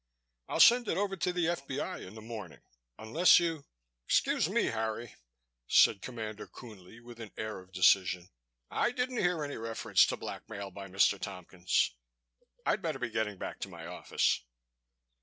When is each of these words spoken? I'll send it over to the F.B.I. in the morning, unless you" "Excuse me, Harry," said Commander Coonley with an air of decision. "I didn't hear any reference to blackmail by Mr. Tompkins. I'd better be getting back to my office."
I'll 0.49 0.59
send 0.59 0.87
it 0.87 0.97
over 0.97 1.15
to 1.15 1.31
the 1.31 1.47
F.B.I. 1.47 1.99
in 1.99 2.15
the 2.15 2.23
morning, 2.23 2.63
unless 2.97 3.39
you" 3.39 3.65
"Excuse 4.07 4.49
me, 4.49 4.63
Harry," 4.63 5.13
said 5.67 6.01
Commander 6.01 6.47
Coonley 6.47 6.99
with 6.99 7.19
an 7.19 7.31
air 7.37 7.59
of 7.59 7.71
decision. 7.71 8.27
"I 8.71 8.93
didn't 8.93 9.17
hear 9.19 9.43
any 9.43 9.57
reference 9.57 10.07
to 10.07 10.17
blackmail 10.17 10.71
by 10.71 10.87
Mr. 10.87 11.19
Tompkins. 11.19 11.93
I'd 12.65 12.81
better 12.81 12.97
be 12.97 13.11
getting 13.11 13.37
back 13.37 13.59
to 13.59 13.69
my 13.69 13.85
office." 13.85 14.41